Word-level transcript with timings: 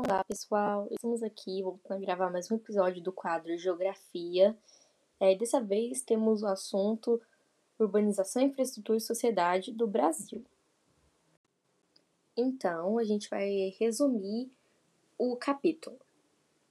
Olá 0.00 0.22
pessoal, 0.22 0.86
estamos 0.92 1.24
aqui 1.24 1.60
voltando 1.60 2.00
a 2.00 2.06
gravar 2.06 2.30
mais 2.30 2.48
um 2.52 2.54
episódio 2.54 3.02
do 3.02 3.10
quadro 3.10 3.58
Geografia. 3.58 4.56
É, 5.18 5.34
dessa 5.34 5.60
vez 5.60 6.02
temos 6.02 6.40
o 6.40 6.46
assunto 6.46 7.20
Urbanização, 7.76 8.42
Infraestrutura 8.42 8.96
e 8.96 9.00
Sociedade 9.00 9.72
do 9.72 9.88
Brasil. 9.88 10.44
Então, 12.36 12.96
a 12.96 13.02
gente 13.02 13.28
vai 13.28 13.74
resumir 13.76 14.48
o 15.18 15.34
capítulo. 15.34 15.98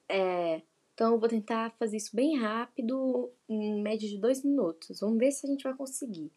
É, 0.08 0.62
então, 0.94 1.12
eu 1.12 1.20
vou 1.20 1.28
tentar 1.28 1.72
fazer 1.72 1.98
isso 1.98 2.16
bem 2.16 2.40
rápido, 2.40 3.30
em 3.50 3.82
média 3.82 4.08
de 4.08 4.18
dois 4.18 4.42
minutos. 4.42 5.02
Vamos 5.02 5.18
ver 5.18 5.34
se 5.34 5.46
a 5.46 5.50
gente 5.50 5.66
vai 5.66 5.74
conseguir. 5.74 6.32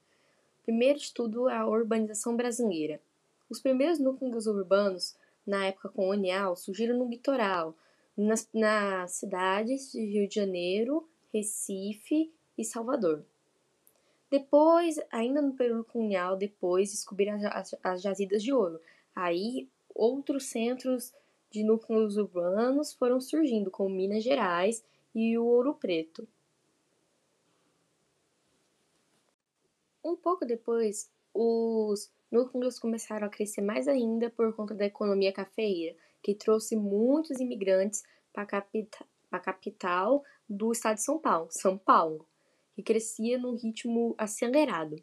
Primeiro 0.65 0.99
de 0.99 1.15
tudo, 1.15 1.49
a 1.49 1.65
urbanização 1.69 2.37
brasileira. 2.37 3.01
Os 3.49 3.61
primeiros 3.61 4.01
núcleos 4.01 4.49
urbanos 4.49 5.15
na 5.47 5.67
época 5.67 5.89
colonial, 5.89 6.57
surgiram 6.57 6.99
no 6.99 7.09
litoral, 7.09 7.75
nas, 8.17 8.49
nas 8.53 9.13
cidades 9.13 9.93
de 9.93 10.05
Rio 10.05 10.29
de 10.29 10.35
Janeiro, 10.35 11.09
Recife 11.33 12.33
e 12.57 12.65
Salvador. 12.65 13.25
Depois, 14.31 15.01
ainda 15.11 15.43
no 15.43 15.55
período 15.55 15.85
colonial, 15.85 16.37
depois 16.37 16.91
descobriram 16.91 17.39
as, 17.51 17.75
as 17.83 18.01
jazidas 18.01 18.43
de 18.43 18.53
ouro. 18.53 18.81
Aí, 19.15 19.69
outros 19.95 20.45
centros 20.45 21.13
de 21.51 21.65
núcleos 21.65 22.17
urbanos 22.17 22.93
foram 22.93 23.21
surgindo, 23.21 23.71
como 23.71 23.95
Minas 23.95 24.23
Gerais 24.23 24.85
e 25.15 25.37
o 25.37 25.45
Ouro 25.45 25.75
Preto. 25.75 26.29
Um 30.03 30.15
pouco 30.17 30.47
depois, 30.47 31.11
os 31.35 32.11
núcleos 32.31 32.79
começaram 32.79 33.27
a 33.27 33.31
crescer 33.31 33.61
mais 33.61 33.89
ainda 33.89 34.31
por 34.31 34.55
conta 34.55 34.75
da 34.75 34.87
economia 34.87 35.33
cafeeira, 35.33 35.97
que 36.23 36.35
trouxe 36.35 36.77
muitos 36.77 37.41
imigrantes 37.41 38.03
para 38.33 38.43
a 38.43 38.47
capita 38.47 39.05
capital 39.43 40.25
do 40.49 40.73
estado 40.73 40.97
de 40.97 41.05
São 41.05 41.19
Paulo, 41.19 41.49
São 41.51 41.79
Paulo, 41.79 42.27
que 42.75 42.83
crescia 42.83 43.39
num 43.39 43.55
ritmo 43.55 44.15
acelerado. 44.19 44.97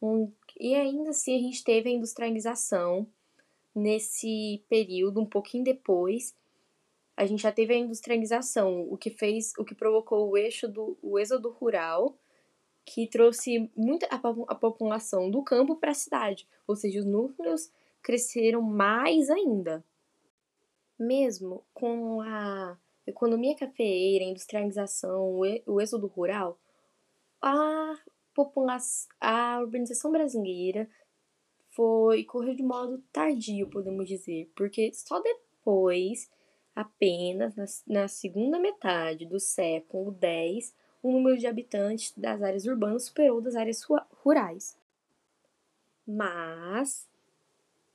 Um, 0.00 0.30
e 0.58 0.74
ainda 0.74 1.10
assim 1.10 1.36
a 1.36 1.40
gente 1.40 1.64
teve 1.64 1.88
a 1.88 1.92
industrialização 1.92 3.08
nesse 3.74 4.62
período, 4.68 5.20
um 5.20 5.26
pouquinho 5.26 5.64
depois, 5.64 6.34
a 7.16 7.26
gente 7.26 7.42
já 7.42 7.52
teve 7.52 7.74
a 7.74 7.78
industrialização, 7.78 8.86
o 8.90 8.96
que 8.96 9.10
fez, 9.10 9.52
o 9.58 9.64
que 9.64 9.74
provocou 9.74 10.28
o 10.28 10.36
eixo 10.36 10.68
do 10.68 10.96
o 11.02 11.18
êxodo 11.18 11.50
rural 11.50 12.16
que 12.84 13.08
trouxe 13.08 13.70
muita 13.76 14.06
a, 14.06 14.16
a 14.48 14.54
população 14.54 15.30
do 15.30 15.42
campo 15.42 15.76
para 15.76 15.90
a 15.90 15.94
cidade, 15.94 16.46
ou 16.66 16.76
seja, 16.76 17.00
os 17.00 17.06
núcleos 17.06 17.70
cresceram 18.02 18.60
mais 18.60 19.30
ainda. 19.30 19.84
Mesmo 20.98 21.64
com 21.72 22.20
a 22.20 22.78
economia 23.06 23.56
cafeeira, 23.56 24.24
a 24.24 24.28
industrialização, 24.28 25.40
o 25.66 25.80
êxodo 25.80 26.06
rural, 26.06 26.58
a 27.40 27.98
população, 28.34 29.08
a 29.20 29.60
urbanização 29.60 30.10
brasileira 30.10 30.88
foi 31.70 32.24
correu 32.24 32.54
de 32.54 32.62
modo 32.62 33.02
tardio, 33.12 33.68
podemos 33.68 34.06
dizer, 34.08 34.50
porque 34.54 34.92
só 34.94 35.20
depois, 35.20 36.30
apenas 36.74 37.54
na, 37.56 37.64
na 37.86 38.08
segunda 38.08 38.58
metade 38.58 39.26
do 39.26 39.40
século 39.40 40.16
X, 40.20 40.74
o 41.04 41.12
número 41.12 41.36
de 41.36 41.46
habitantes 41.46 42.14
das 42.16 42.42
áreas 42.42 42.64
urbanas 42.64 43.04
superou 43.04 43.38
das 43.38 43.54
áreas 43.54 43.86
rurais. 44.22 44.74
Mas, 46.06 47.06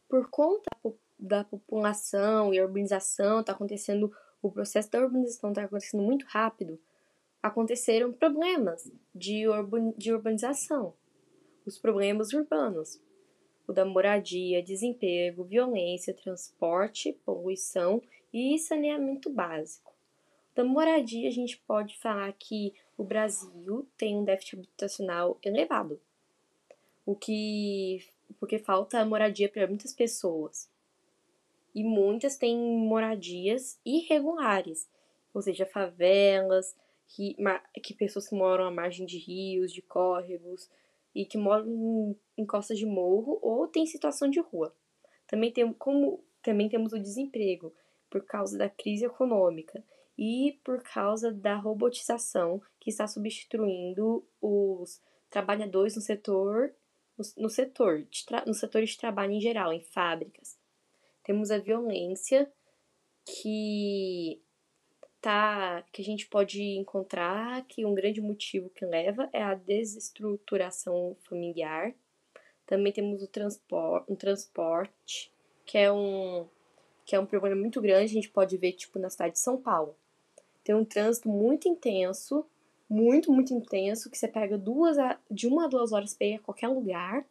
por 0.08 0.30
conta 0.30 0.70
da 1.18 1.44
população 1.44 2.54
e 2.54 2.62
urbanização, 2.62 3.40
está 3.40 3.52
acontecendo, 3.52 4.16
o 4.44 4.52
processo 4.52 4.92
da 4.92 5.00
urbanização 5.00 5.50
está 5.50 5.64
acontecendo 5.64 6.04
muito 6.04 6.24
rápido, 6.28 6.80
aconteceram 7.42 8.14
problemas 8.14 8.92
de, 9.14 9.48
urban, 9.48 9.92
de 9.98 10.14
urbanização, 10.14 10.94
os 11.66 11.80
problemas 11.80 12.32
urbanos, 12.32 13.02
o 13.68 13.74
da 13.74 13.86
moradia, 13.86 14.62
desemprego, 14.62 15.44
violência, 15.44 16.14
transporte, 16.14 17.14
poluição 17.26 18.04
e 18.32 18.60
saneamento 18.60 19.32
básico. 19.32 19.89
Da 20.60 20.66
moradia, 20.66 21.30
a 21.30 21.32
gente 21.32 21.58
pode 21.60 21.98
falar 22.00 22.34
que 22.34 22.74
o 22.98 23.04
Brasil 23.06 23.88
tem 23.96 24.18
um 24.18 24.26
déficit 24.26 24.58
habitacional 24.58 25.40
elevado, 25.42 26.02
o 27.06 27.16
que 27.16 28.06
porque 28.38 28.60
falta 28.60 29.06
moradia 29.06 29.48
para 29.48 29.66
muitas 29.68 29.94
pessoas. 29.94 30.70
E 31.74 31.82
muitas 31.82 32.36
têm 32.36 32.58
moradias 32.58 33.80
irregulares, 33.86 34.86
ou 35.34 35.42
seja, 35.42 35.66
favelas, 35.66 36.76
que, 37.08 37.38
que 37.82 37.94
pessoas 37.94 38.28
que 38.28 38.36
moram 38.36 38.66
à 38.66 38.72
margem 38.72 39.06
de 39.06 39.18
rios, 39.18 39.72
de 39.72 39.82
córregos 39.82 40.70
e 41.16 41.24
que 41.24 41.38
moram 41.38 41.70
em, 41.70 42.16
em 42.38 42.46
costas 42.46 42.78
de 42.78 42.86
morro 42.86 43.40
ou 43.42 43.66
têm 43.66 43.86
situação 43.86 44.30
de 44.30 44.42
rua. 44.42 44.76
Também, 45.26 45.54
tem, 45.54 45.72
como, 45.72 46.22
também 46.44 46.68
temos 46.68 46.92
o 46.92 47.00
desemprego 47.00 47.74
por 48.10 48.26
causa 48.26 48.58
da 48.58 48.70
crise 48.70 49.06
econômica 49.06 49.82
e 50.22 50.60
por 50.66 50.84
causa 50.84 51.32
da 51.32 51.56
robotização 51.56 52.62
que 52.78 52.90
está 52.90 53.08
substituindo 53.08 54.28
os 54.42 55.02
trabalhadores 55.30 55.96
no 55.96 56.02
setor 56.02 56.76
no 57.38 57.50
setor 57.50 58.06
no 58.46 58.54
setor 58.54 58.84
de 58.84 58.98
trabalho 58.98 59.32
em 59.32 59.42
geral, 59.42 59.74
em 59.74 59.82
fábricas. 59.82 60.58
Temos 61.24 61.52
a 61.52 61.58
violência 61.58 62.52
que 63.26 64.42
tá 65.22 65.84
que 65.92 66.02
a 66.02 66.06
gente 66.06 66.28
pode 66.28 66.62
encontrar 66.62 67.66
que 67.66 67.86
um 67.86 67.96
grande 67.96 68.20
motivo 68.20 68.70
que 68.70 68.86
leva 68.86 69.30
é 69.32 69.42
a 69.42 69.56
desestruturação 69.56 71.16
familiar. 71.30 71.94
Também 72.66 72.92
temos 72.92 73.24
o 73.24 73.28
transporte, 73.28 74.12
um 74.12 74.16
transporte 74.16 75.32
que 75.66 75.78
é 75.78 75.90
um 75.90 76.46
que 77.06 77.16
é 77.16 77.20
um 77.20 77.26
problema 77.26 77.56
muito 77.56 77.82
grande, 77.82 78.12
a 78.12 78.16
gente 78.16 78.30
pode 78.30 78.58
ver 78.58 78.74
tipo 78.74 79.00
na 79.00 79.10
cidade 79.10 79.34
de 79.34 79.40
São 79.40 79.62
Paulo 79.62 79.96
tem 80.70 80.76
um 80.76 80.86
trânsito 80.86 81.28
muito 81.28 81.68
intenso, 81.68 82.46
muito, 82.88 83.34
muito 83.34 83.52
intenso, 83.52 84.08
que 84.08 84.16
você 84.16 84.28
pega 84.28 84.56
duas 84.56 85.00
a, 85.00 85.20
de 85.32 85.48
uma 85.48 85.66
a 85.66 85.68
duas 85.68 85.92
horas 85.92 86.14
para 86.14 86.28
ir 86.28 86.36
a 86.36 86.40
qualquer 86.40 86.68
lugar. 86.68 87.26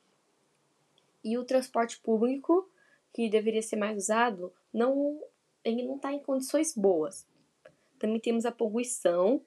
E 1.23 1.39
o 1.39 1.45
transporte 1.45 2.01
público, 2.01 2.69
que 3.15 3.31
deveria 3.31 3.63
ser 3.63 3.77
mais 3.77 3.97
usado, 3.97 4.53
não, 4.75 5.23
ele 5.65 5.85
não 5.85 5.95
está 5.95 6.13
em 6.13 6.19
condições 6.19 6.75
boas. 6.75 7.29
Também 7.97 8.19
temos 8.19 8.45
a 8.45 8.51
poluição, 8.51 9.41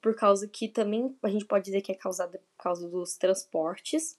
por 0.00 0.14
causa 0.14 0.48
que 0.48 0.66
também 0.66 1.14
a 1.22 1.28
gente 1.28 1.44
pode 1.44 1.66
dizer 1.66 1.82
que 1.82 1.92
é 1.92 1.94
causada 1.94 2.38
por 2.38 2.62
causa 2.62 2.88
dos 2.88 3.18
transportes. 3.18 4.18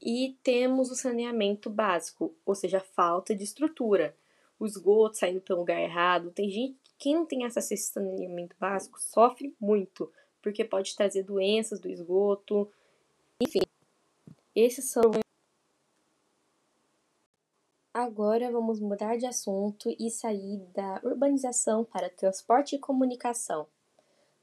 E 0.00 0.38
temos 0.42 0.90
o 0.90 0.94
saneamento 0.94 1.68
básico, 1.68 2.34
ou 2.46 2.54
seja, 2.54 2.78
a 2.78 2.80
falta 2.80 3.36
de 3.36 3.44
estrutura. 3.44 4.16
O 4.62 4.66
esgoto 4.66 5.18
saindo 5.18 5.40
pelo 5.40 5.58
lugar 5.58 5.80
errado. 5.80 6.30
Tem 6.30 6.48
gente 6.48 6.78
quem 6.96 7.16
não 7.16 7.26
tem 7.26 7.44
acesso 7.44 7.72
a 7.72 7.74
esse 7.74 7.90
saneamento 7.90 8.54
básico 8.60 9.02
sofre 9.02 9.52
muito, 9.60 10.08
porque 10.40 10.64
pode 10.64 10.94
trazer 10.94 11.24
doenças 11.24 11.80
do 11.80 11.88
esgoto. 11.88 12.70
Enfim, 13.40 13.62
esses 14.54 14.84
são. 14.84 15.10
Agora 17.92 18.52
vamos 18.52 18.78
mudar 18.78 19.16
de 19.16 19.26
assunto 19.26 19.92
e 19.98 20.08
sair 20.08 20.58
da 20.72 21.00
urbanização 21.02 21.84
para 21.84 22.08
transporte 22.08 22.76
e 22.76 22.78
comunicação. 22.78 23.66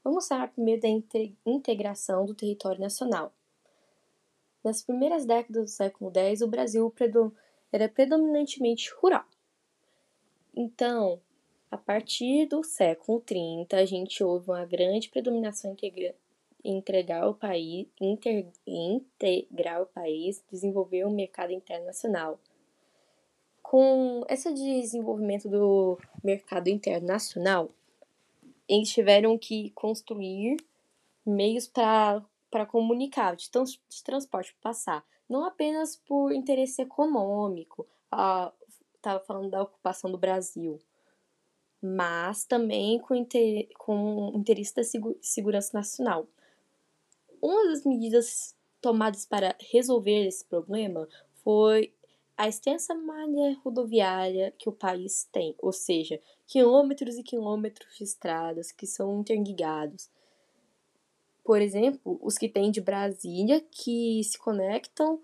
Vamos 0.04 0.28
falar 0.28 0.52
primeiro 0.52 0.82
da 0.82 0.88
integração 1.46 2.26
do 2.26 2.34
território 2.34 2.78
nacional. 2.78 3.32
Nas 4.62 4.82
primeiras 4.82 5.24
décadas 5.24 5.64
do 5.64 5.74
século 5.74 6.12
X, 6.14 6.42
o 6.42 6.46
Brasil 6.46 6.94
era 7.72 7.88
predominantemente 7.88 8.92
rural. 9.00 9.24
Então, 10.54 11.20
a 11.70 11.76
partir 11.76 12.46
do 12.46 12.64
século 12.64 13.20
30, 13.20 13.76
a 13.76 13.84
gente 13.84 14.22
houve 14.24 14.50
uma 14.50 14.64
grande 14.64 15.08
predominação 15.08 15.72
integra 15.72 16.14
integrar 16.64 17.28
o 17.28 17.34
país, 17.34 17.86
inter, 18.00 18.46
integrar 18.66 19.82
o 19.82 19.86
país, 19.86 20.44
desenvolver 20.50 21.04
o 21.04 21.10
mercado 21.10 21.52
internacional. 21.52 22.38
Com 23.62 24.24
esse 24.28 24.52
desenvolvimento 24.52 25.48
do 25.48 25.98
mercado 26.22 26.68
internacional, 26.68 27.70
eles 28.68 28.90
tiveram 28.90 29.38
que 29.38 29.70
construir 29.70 30.56
meios 31.24 31.66
para 31.66 32.66
comunicar, 32.68 33.36
de, 33.36 33.50
trans, 33.50 33.80
de 33.88 34.02
transporte 34.02 34.52
para 34.54 34.70
passar, 34.70 35.06
não 35.28 35.44
apenas 35.44 35.96
por 35.96 36.32
interesse 36.32 36.82
econômico, 36.82 37.86
estava 39.00 39.20
falando 39.20 39.50
da 39.50 39.62
ocupação 39.62 40.10
do 40.10 40.18
Brasil, 40.18 40.78
mas 41.82 42.44
também 42.44 42.98
com, 42.98 43.14
inter... 43.14 43.68
com 43.78 44.32
interesse 44.34 44.74
da 44.74 44.82
segurança 45.20 45.70
nacional. 45.76 46.26
Uma 47.42 47.68
das 47.68 47.84
medidas 47.84 48.54
tomadas 48.80 49.26
para 49.26 49.56
resolver 49.70 50.26
esse 50.26 50.44
problema 50.44 51.08
foi 51.42 51.92
a 52.36 52.48
extensa 52.48 52.94
malha 52.94 53.58
rodoviária 53.64 54.54
que 54.58 54.68
o 54.68 54.72
país 54.72 55.28
tem, 55.30 55.54
ou 55.58 55.72
seja, 55.72 56.20
quilômetros 56.46 57.16
e 57.18 57.22
quilômetros 57.22 57.96
de 57.96 58.04
estradas 58.04 58.72
que 58.72 58.86
são 58.86 59.20
interligados. 59.20 60.10
Por 61.44 61.60
exemplo, 61.60 62.18
os 62.22 62.38
que 62.38 62.48
tem 62.48 62.70
de 62.70 62.80
Brasília, 62.80 63.60
que 63.70 64.22
se 64.24 64.38
conectam 64.38 65.20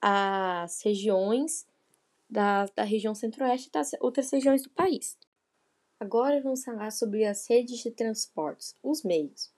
às 0.00 0.82
regiões 0.82 1.66
da, 2.30 2.66
da 2.66 2.84
região 2.84 3.14
centro-oeste 3.14 3.68
e 3.68 3.72
das 3.72 3.90
outras 4.00 4.30
regiões 4.30 4.62
do 4.62 4.70
país. 4.70 5.18
Agora 5.98 6.40
vamos 6.40 6.64
falar 6.64 6.90
sobre 6.92 7.24
as 7.24 7.46
redes 7.48 7.78
de 7.80 7.90
transportes, 7.90 8.74
os 8.82 9.02
meios. 9.02 9.52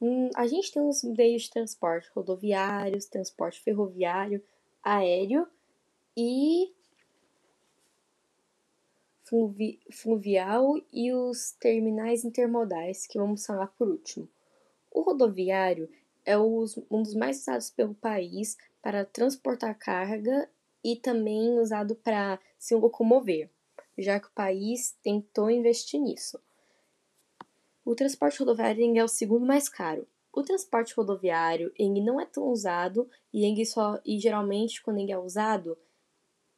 Hum, 0.00 0.28
a 0.34 0.46
gente 0.46 0.72
tem 0.72 0.82
os 0.82 1.02
meios 1.04 1.42
de 1.42 1.50
transporte 1.50 2.10
rodoviários, 2.14 3.06
transporte 3.06 3.60
ferroviário, 3.60 4.42
aéreo 4.82 5.46
e 6.16 6.74
fluvi 9.24 9.80
fluvial 9.90 10.74
e 10.92 11.12
os 11.12 11.52
terminais 11.52 12.24
intermodais, 12.24 13.06
que 13.06 13.18
vamos 13.18 13.46
falar 13.46 13.68
por 13.68 13.88
último. 13.88 14.28
O 14.90 15.00
rodoviário 15.00 15.88
é 16.24 16.36
os, 16.36 16.76
um 16.90 17.02
dos 17.02 17.14
mais 17.14 17.40
usados 17.40 17.70
pelo 17.70 17.94
país 17.94 18.58
para 18.82 19.04
transportar 19.04 19.78
carga 19.78 20.50
e 20.84 20.96
também 20.96 21.58
usado 21.58 21.94
para 21.94 22.38
se 22.58 22.74
locomover, 22.74 23.48
já 23.98 24.18
que 24.18 24.26
o 24.26 24.32
país 24.32 24.96
tentou 25.02 25.50
investir 25.50 26.00
nisso. 26.00 26.40
O 27.84 27.94
transporte 27.94 28.38
rodoviário 28.38 28.96
é 28.96 29.04
o 29.04 29.08
segundo 29.08 29.44
mais 29.44 29.68
caro. 29.68 30.06
O 30.32 30.42
transporte 30.42 30.94
rodoviário 30.94 31.72
ele 31.78 32.00
não 32.00 32.20
é 32.20 32.24
tão 32.24 32.44
usado 32.44 33.08
e, 33.32 33.44
ele 33.44 33.66
só, 33.66 34.00
e 34.04 34.18
geralmente 34.18 34.82
quando 34.82 34.98
ele 34.98 35.12
é 35.12 35.18
usado 35.18 35.76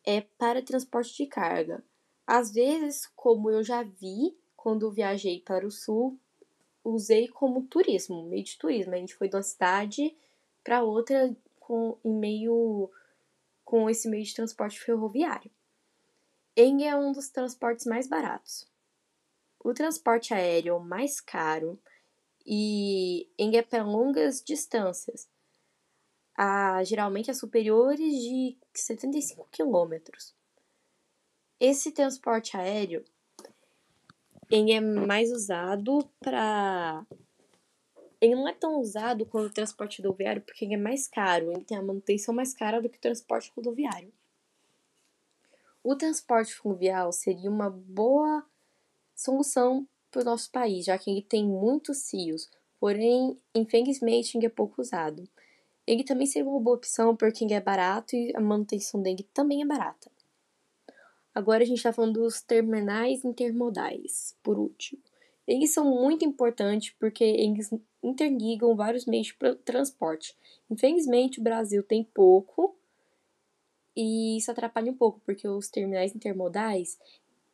é 0.05 0.21
para 0.21 0.63
transporte 0.63 1.17
de 1.17 1.27
carga. 1.27 1.83
Às 2.27 2.53
vezes, 2.53 3.11
como 3.17 3.51
eu 3.51 3.63
já 3.63 3.83
vi 3.83 4.37
quando 4.55 4.91
viajei 4.91 5.41
para 5.41 5.67
o 5.67 5.71
sul, 5.71 6.19
usei 6.85 7.27
como 7.27 7.63
turismo, 7.63 8.23
meio 8.25 8.45
de 8.45 8.57
turismo. 8.57 8.95
A 8.95 8.99
gente 8.99 9.15
foi 9.15 9.29
de 9.29 9.37
uma 9.37 9.43
cidade 9.43 10.15
para 10.63 10.83
outra 10.83 11.35
com, 11.59 11.97
em 12.05 12.13
meio 12.13 12.91
com 13.65 13.89
esse 13.89 14.09
meio 14.09 14.25
de 14.25 14.35
transporte 14.35 14.81
ferroviário. 14.81 15.51
Ele 16.57 16.85
é 16.85 16.95
um 16.95 17.13
dos 17.13 17.29
transportes 17.29 17.87
mais 17.87 18.07
baratos. 18.07 18.67
O 19.59 19.73
transporte 19.73 20.35
aéreo 20.35 20.77
é 20.77 20.79
mais 20.79 21.21
caro 21.21 21.81
e 22.47 23.29
ele 23.39 23.57
é 23.57 23.63
para 23.63 23.83
longas 23.83 24.43
distâncias, 24.43 25.29
a, 26.37 26.85
geralmente 26.85 27.31
a 27.31 27.35
superiores 27.35 28.23
de 28.23 28.57
75 28.75 29.49
quilômetros. 29.51 30.35
Esse 31.59 31.91
transporte 31.93 32.57
aéreo 32.57 33.05
ele 34.51 34.73
é 34.73 34.81
mais 34.81 35.33
usado 35.33 36.09
para 36.21 37.05
ele 38.25 38.35
não 38.35 38.49
é 38.49 38.53
tão 38.53 38.81
usado 38.81 39.27
quanto 39.27 39.47
o 39.47 39.53
transporte 39.53 40.01
rodoviário 40.01 40.43
porque 40.43 40.65
ele 40.65 40.75
é 40.75 40.79
mais 40.79 41.07
caro, 41.07 41.53
ele 41.53 41.65
tem 41.65 41.77
a 41.77 41.83
manutenção 41.83 42.35
mais 42.35 42.55
cara 42.55 42.81
do 42.81 42.89
que 42.89 42.99
o 42.99 43.01
transporte 43.01 43.53
rodoviário. 43.55 44.13
O 45.83 45.95
transporte 45.95 46.55
fluvial 46.55 47.13
seria 47.13 47.51
uma 47.51 47.69
boa 47.69 48.45
solução 49.15 49.87
para 50.11 50.23
o 50.23 50.25
nosso 50.25 50.51
país, 50.51 50.87
já 50.87 50.97
que 50.97 51.11
ele 51.11 51.23
tem 51.23 51.45
muitos 51.45 52.13
rios, 52.13 52.49
porém, 52.81 53.39
infelizmente, 53.55 54.39
ele 54.39 54.47
é 54.47 54.51
pouco 54.51 54.81
usado. 54.81 55.29
Ele 55.87 56.03
também 56.03 56.27
seria 56.27 56.49
uma 56.49 56.61
boa 56.61 56.77
opção 56.77 57.15
porque 57.15 57.45
ele 57.45 57.53
é 57.53 57.61
barato 57.61 58.17
e 58.17 58.35
a 58.35 58.41
manutenção 58.41 59.03
dele 59.03 59.29
também 59.35 59.61
é 59.61 59.67
barata. 59.67 60.11
Agora 61.35 61.63
a 61.63 61.67
gente 61.67 61.79
está 61.79 61.93
falando 61.93 62.23
dos 62.23 62.41
terminais 62.41 63.25
intermodais, 63.25 64.37
por 64.43 64.59
último. 64.59 65.03
Eles 65.47 65.73
são 65.73 65.85
muito 65.85 66.25
importantes 66.25 66.95
porque 66.99 67.23
eles 67.23 67.71
interligam 68.03 68.75
vários 68.75 69.05
meios 69.05 69.29
de 69.29 69.55
transporte. 69.57 70.37
Infelizmente, 70.71 71.41
o 71.41 71.43
Brasil 71.43 71.83
tem 71.83 72.03
pouco 72.03 72.75
e 73.97 74.37
isso 74.39 74.51
atrapalha 74.51 74.91
um 74.91 74.97
pouco, 74.97 75.21
porque 75.25 75.47
os 75.47 75.69
terminais 75.69 76.15
intermodais, 76.15 76.99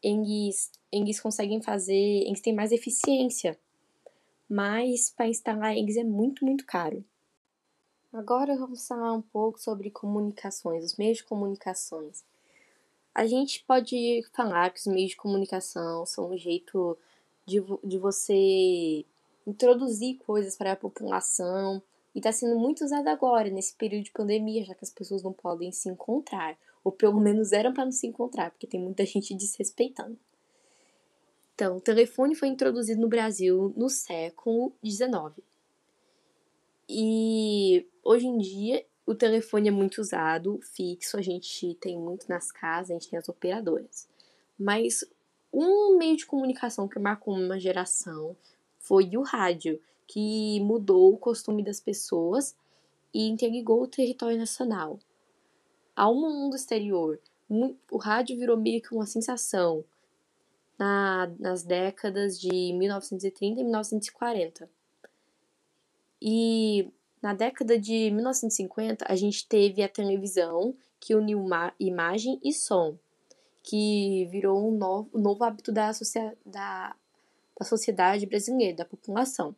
eles, 0.03 0.71
eles 0.91 1.21
conseguem 1.21 1.61
fazer, 1.61 1.95
eles 1.95 2.41
têm 2.41 2.55
mais 2.55 2.73
eficiência, 2.73 3.59
mas 4.49 5.11
para 5.11 5.29
instalar 5.29 5.77
eles 5.77 5.97
é 5.97 6.05
muito, 6.05 6.45
muito 6.45 6.65
caro. 6.65 7.05
Agora 8.13 8.57
vamos 8.57 8.87
falar 8.89 9.13
um 9.13 9.23
pouco 9.23 9.61
sobre 9.61 9.91
comunicações, 9.91 10.85
os 10.85 10.97
meios 10.97 11.19
de 11.19 11.25
comunicações. 11.25 12.25
A 13.15 13.27
gente 13.27 13.63
pode 13.65 14.23
falar 14.33 14.71
que 14.71 14.81
os 14.81 14.87
meios 14.87 15.11
de 15.11 15.17
comunicação 15.17 16.07
são 16.07 16.31
um 16.31 16.39
jeito 16.39 16.97
de, 17.51 17.65
de 17.85 17.99
você 17.99 19.05
introduzir 19.47 20.19
coisas 20.19 20.57
para 20.57 20.73
a 20.73 20.77
população 20.77 21.83
e 22.15 22.19
está 22.19 22.31
sendo 22.31 22.59
muito 22.59 22.85
usado 22.85 23.09
agora, 23.09 23.51
nesse 23.51 23.75
período 23.75 24.05
de 24.05 24.13
pandemia, 24.13 24.65
já 24.65 24.75
que 24.75 24.85
as 24.85 24.91
pessoas 24.91 25.23
não 25.23 25.33
podem 25.33 25.73
se 25.73 25.89
encontrar 25.89 26.57
ou 26.83 26.93
pelo 26.93 27.21
menos 27.21 27.53
eram 27.53 27.73
para 27.73 27.85
não 27.85 27.93
se 27.93 28.07
encontrar, 28.07 28.51
porque 28.51 28.67
tem 28.67 28.81
muita 28.81 29.05
gente 29.05 29.35
desrespeitando. 29.35 30.19
Então, 31.55 31.77
o 31.77 31.81
telefone 31.81 32.35
foi 32.35 32.49
introduzido 32.49 33.01
no 33.01 33.09
Brasil 33.09 33.75
no 33.77 33.91
século 33.91 34.73
XIX. 34.85 35.45
E 36.89 37.87
hoje 38.03 38.27
em 38.27 38.39
dia 38.39 38.85
o 39.07 39.15
telefone 39.15 39.69
é 39.69 39.73
muito 39.73 40.01
usado, 40.01 40.59
fixo, 40.63 41.17
a 41.17 41.23
gente 41.23 41.75
tem 41.75 41.99
muito 41.99 42.29
nas 42.29 42.51
casas, 42.51 42.91
a 42.91 42.95
gente 42.95 43.11
tem 43.11 43.19
as 43.19 43.29
operadoras. 43.29 44.09
Mas 44.59 45.05
um 45.53 45.97
meio 45.99 46.17
de 46.17 46.27
comunicação 46.27 46.89
que 46.89 46.99
marcou 46.99 47.35
uma 47.35 47.59
geração 47.59 48.37
foi 48.79 49.17
o 49.17 49.23
rádio, 49.23 49.81
que 50.07 50.61
mudou 50.61 51.13
o 51.13 51.19
costume 51.19 51.63
das 51.63 51.81
pessoas 51.81 52.57
e 53.13 53.29
interligou 53.29 53.83
o 53.83 53.89
território 53.89 54.39
nacional 54.39 54.99
ao 55.95 56.15
mundo 56.15 56.57
exterior. 56.57 57.21
O 57.91 57.99
rádio 57.99 58.39
virou 58.39 58.57
meio 58.57 58.81
que 58.81 58.95
uma 58.95 59.07
sensação 59.07 59.85
na, 60.79 61.31
nas 61.39 61.63
décadas 61.63 62.41
de 62.41 62.73
1930 62.73 63.61
e 63.61 63.65
1940. 63.65 64.71
E 66.23 66.91
na 67.21 67.35
década 67.35 67.79
de 67.79 68.11
1950, 68.11 69.05
a 69.07 69.15
gente 69.15 69.47
teve 69.47 69.83
a 69.83 69.89
televisão, 69.89 70.75
que 70.99 71.15
uniu 71.15 71.45
imagem 71.79 72.41
e 72.43 72.53
som, 72.53 72.99
que 73.63 74.27
virou 74.31 74.69
um 74.69 74.77
novo, 74.77 75.11
um 75.15 75.21
novo 75.21 75.45
hábito 75.45 75.73
da, 75.73 75.91
da, 76.45 76.97
da 77.59 77.65
sociedade 77.65 78.27
brasileira, 78.27 78.79
da 78.79 78.85
população. 78.85 79.55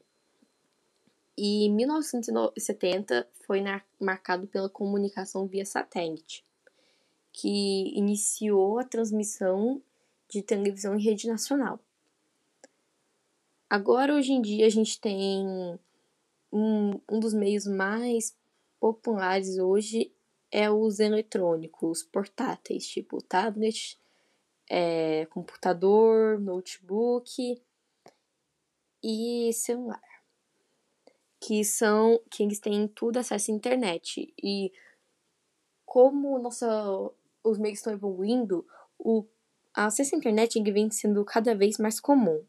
E 1.36 1.68
1970 1.70 3.26
foi 3.46 3.62
marcado 3.98 4.46
pela 4.46 4.68
comunicação 4.68 5.46
via 5.46 5.64
satélite, 5.64 6.44
que 7.32 7.96
iniciou 7.96 8.78
a 8.78 8.84
transmissão 8.84 9.80
de 10.28 10.42
televisão 10.42 10.94
em 10.96 11.02
rede 11.02 11.26
nacional. 11.26 11.80
Agora, 13.68 14.14
hoje 14.14 14.32
em 14.32 14.42
dia, 14.42 14.66
a 14.66 14.70
gente 14.70 15.00
tem 15.00 15.78
um, 16.52 17.00
um 17.10 17.18
dos 17.18 17.32
meios 17.32 17.66
mais 17.66 18.36
populares 18.78 19.58
hoje 19.58 20.12
é 20.50 20.70
os 20.70 21.00
eletrônicos 21.00 22.02
portáteis, 22.02 22.86
tipo 22.86 23.22
tablet, 23.22 23.98
é, 24.74 25.26
computador, 25.26 26.40
notebook 26.40 27.62
e 29.02 29.52
celular 29.52 30.00
que 31.38 31.64
são 31.64 32.20
que 32.30 32.42
eles 32.44 32.60
têm 32.60 32.86
tudo 32.86 33.18
acesso 33.18 33.50
à 33.50 33.54
internet 33.54 34.32
e 34.42 34.72
como 35.84 36.38
nossa, 36.38 36.66
os 37.44 37.58
meios 37.58 37.78
estão 37.78 37.92
evoluindo, 37.92 38.64
o 38.96 39.26
acesso 39.74 40.14
à 40.14 40.18
internet 40.18 40.62
vem 40.62 40.90
sendo 40.90 41.24
cada 41.24 41.54
vez 41.54 41.78
mais 41.78 42.00
comum. 42.00 42.42